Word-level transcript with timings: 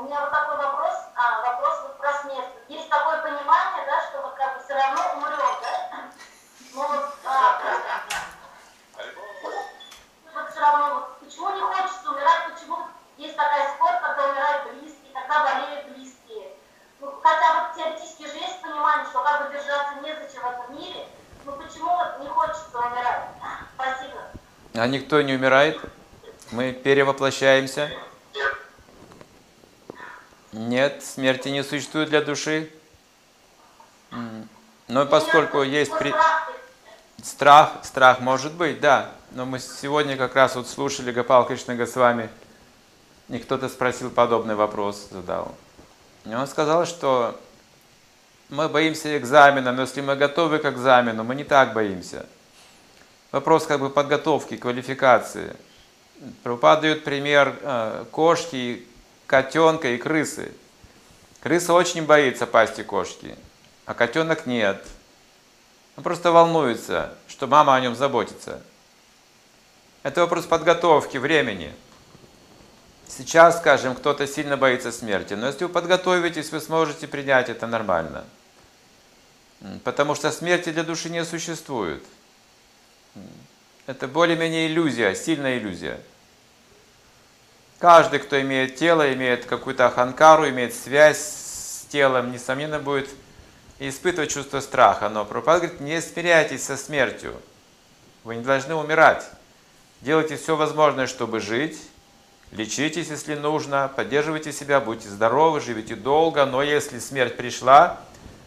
У 0.00 0.04
меня 0.04 0.18
вот 0.22 0.30
такой 0.30 0.56
вопрос, 0.56 0.94
а, 1.14 1.42
вопрос 1.42 1.80
вот 1.82 1.98
про 1.98 2.10
смерть. 2.22 2.48
Есть 2.68 2.88
такое 2.88 3.20
понимание, 3.20 3.84
да, 3.84 4.00
что 4.08 4.22
вот 4.22 4.32
как 4.32 4.56
бы 4.56 4.64
все 4.64 4.72
равно 4.72 4.98
умрем, 5.14 5.36
да? 5.36 6.10
Ну 6.72 6.88
вот, 6.88 7.04
а, 7.26 7.60
вот 10.34 10.50
все 10.50 10.60
равно, 10.60 10.94
вот, 10.94 11.18
почему 11.20 11.50
не 11.50 11.60
хочется 11.60 12.10
умирать, 12.10 12.54
почему 12.54 12.78
есть 13.18 13.36
такая 13.36 13.74
скорбь, 13.74 14.00
когда 14.00 14.24
умирают 14.30 14.72
близкие, 14.72 15.12
когда 15.12 15.44
болеют 15.44 15.88
близкие. 15.88 16.48
Ну, 17.00 17.20
хотя 17.22 17.60
вот 17.60 17.76
теоретически 17.76 18.26
же 18.26 18.38
есть 18.38 18.62
понимание, 18.62 19.04
что 19.04 19.22
как 19.22 19.48
бы 19.48 19.52
держаться 19.52 19.96
незачем 19.96 20.40
в 20.40 20.46
этом 20.46 20.78
мире, 20.78 21.08
ну 21.44 21.52
почему 21.52 21.90
вот 21.90 22.20
не 22.20 22.28
хочется 22.28 22.78
умирать? 22.78 23.28
Спасибо. 23.74 24.22
А 24.76 24.86
никто 24.86 25.20
не 25.20 25.34
умирает. 25.34 25.78
Мы 26.52 26.72
перевоплощаемся. 26.72 27.90
Нет, 30.52 31.04
смерти 31.04 31.48
не 31.48 31.62
существует 31.62 32.08
для 32.08 32.22
души. 32.22 32.70
Но 34.88 35.06
поскольку 35.06 35.62
есть 35.62 35.96
при... 35.98 36.12
страх, 37.22 37.84
страх 37.84 38.20
может 38.20 38.52
быть, 38.54 38.80
да. 38.80 39.12
Но 39.30 39.46
мы 39.46 39.60
сегодня 39.60 40.16
как 40.16 40.34
раз 40.34 40.56
вот 40.56 40.68
слушали 40.68 41.12
Гопал 41.12 41.46
Кришна 41.46 41.74
Госвами, 41.74 42.28
и 43.28 43.38
кто-то 43.38 43.68
спросил 43.68 44.10
подобный 44.10 44.56
вопрос, 44.56 45.08
задал. 45.12 45.54
И 46.24 46.34
он 46.34 46.48
сказал, 46.48 46.84
что 46.84 47.40
мы 48.48 48.68
боимся 48.68 49.16
экзамена, 49.16 49.70
но 49.70 49.82
если 49.82 50.00
мы 50.00 50.16
готовы 50.16 50.58
к 50.58 50.64
экзамену, 50.64 51.22
мы 51.22 51.36
не 51.36 51.44
так 51.44 51.72
боимся. 51.72 52.26
Вопрос 53.30 53.66
как 53.66 53.78
бы 53.78 53.90
подготовки, 53.90 54.56
квалификации. 54.56 55.54
Прабхупада 56.42 56.82
дает 56.82 57.04
пример 57.04 57.54
э, 57.62 58.04
кошки, 58.10 58.84
котенка 59.30 59.92
и 59.94 59.96
крысы. 59.96 60.50
Крыса 61.40 61.72
очень 61.72 62.04
боится 62.04 62.48
пасти 62.48 62.82
кошки, 62.82 63.36
а 63.86 63.94
котенок 63.94 64.44
нет. 64.44 64.84
Он 65.96 66.02
просто 66.02 66.32
волнуется, 66.32 67.14
что 67.28 67.46
мама 67.46 67.76
о 67.76 67.80
нем 67.80 67.94
заботится. 67.94 68.60
Это 70.02 70.22
вопрос 70.22 70.46
подготовки, 70.46 71.16
времени. 71.16 71.72
Сейчас, 73.06 73.58
скажем, 73.58 73.94
кто-то 73.94 74.26
сильно 74.26 74.56
боится 74.56 74.90
смерти, 74.90 75.34
но 75.34 75.46
если 75.46 75.62
вы 75.62 75.70
подготовитесь, 75.70 76.50
вы 76.50 76.60
сможете 76.60 77.06
принять 77.06 77.48
это 77.48 77.68
нормально. 77.68 78.24
Потому 79.84 80.16
что 80.16 80.32
смерти 80.32 80.72
для 80.72 80.82
души 80.82 81.08
не 81.08 81.24
существует. 81.24 82.02
Это 83.86 84.08
более-менее 84.08 84.66
иллюзия, 84.66 85.14
сильная 85.14 85.58
иллюзия. 85.58 86.00
Каждый, 87.80 88.18
кто 88.18 88.38
имеет 88.42 88.76
тело, 88.76 89.10
имеет 89.14 89.46
какую-то 89.46 89.86
аханкару, 89.86 90.46
имеет 90.50 90.74
связь 90.74 91.18
с 91.18 91.86
телом, 91.88 92.30
несомненно, 92.30 92.78
будет 92.78 93.08
испытывать 93.78 94.30
чувство 94.30 94.60
страха. 94.60 95.08
Но 95.08 95.24
Прабхупада 95.24 95.60
говорит, 95.60 95.80
не 95.80 95.98
смиряйтесь 96.02 96.62
со 96.62 96.76
смертью. 96.76 97.34
Вы 98.22 98.36
не 98.36 98.42
должны 98.42 98.74
умирать. 98.74 99.24
Делайте 100.02 100.36
все 100.36 100.56
возможное, 100.56 101.06
чтобы 101.06 101.40
жить. 101.40 101.80
Лечитесь, 102.52 103.08
если 103.08 103.34
нужно, 103.34 103.90
поддерживайте 103.96 104.52
себя, 104.52 104.78
будьте 104.80 105.08
здоровы, 105.08 105.62
живите 105.62 105.94
долго, 105.94 106.44
но 106.44 106.62
если 106.62 106.98
смерть 106.98 107.38
пришла, 107.38 107.98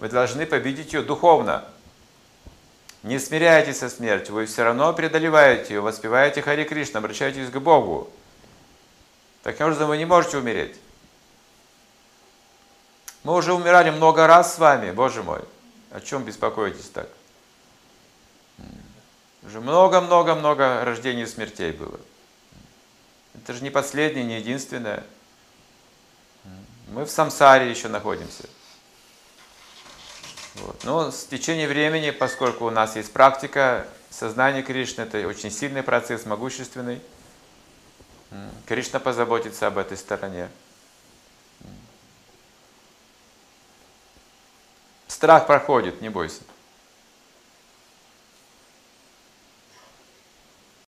вы 0.00 0.10
должны 0.10 0.44
победить 0.44 0.92
ее 0.92 1.00
духовно. 1.00 1.64
Не 3.02 3.18
смиряйтесь 3.18 3.78
со 3.78 3.88
смертью, 3.88 4.34
вы 4.34 4.44
все 4.44 4.64
равно 4.64 4.92
преодолеваете 4.92 5.74
ее, 5.74 5.80
воспеваете 5.80 6.42
Хари 6.42 6.64
Кришна, 6.64 6.98
обращаетесь 6.98 7.48
к 7.48 7.58
Богу. 7.58 8.10
Таким 9.44 9.66
образом, 9.66 9.88
вы 9.88 9.98
не 9.98 10.06
можете 10.06 10.38
умереть. 10.38 10.74
Мы 13.24 13.34
уже 13.34 13.52
умирали 13.52 13.90
много 13.90 14.26
раз 14.26 14.54
с 14.54 14.58
вами, 14.58 14.90
Боже 14.90 15.22
мой. 15.22 15.42
О 15.90 16.00
чем 16.00 16.24
беспокоитесь 16.24 16.88
так? 16.88 17.08
Уже 19.42 19.60
много-много-много 19.60 20.82
рождений 20.82 21.24
и 21.24 21.26
смертей 21.26 21.72
было. 21.72 22.00
Это 23.34 23.52
же 23.52 23.62
не 23.62 23.68
последнее, 23.68 24.24
не 24.24 24.38
единственное. 24.38 25.04
Мы 26.88 27.04
в 27.04 27.10
самсаре 27.10 27.70
еще 27.70 27.88
находимся. 27.88 28.44
Вот. 30.54 30.84
Но 30.84 31.10
с 31.10 31.26
течением 31.26 31.68
времени, 31.68 32.12
поскольку 32.12 32.64
у 32.64 32.70
нас 32.70 32.96
есть 32.96 33.12
практика, 33.12 33.86
сознание 34.08 34.62
Кришны, 34.62 35.02
это 35.02 35.26
очень 35.28 35.50
сильный 35.50 35.82
процесс, 35.82 36.24
могущественный, 36.24 37.02
Кришна 38.66 38.98
позаботится 38.98 39.66
об 39.66 39.78
этой 39.78 39.96
стороне. 39.96 40.48
Страх 45.06 45.46
проходит, 45.46 46.00
не 46.00 46.08
бойся. 46.08 46.42